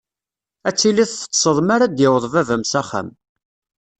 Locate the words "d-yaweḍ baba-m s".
1.87-2.73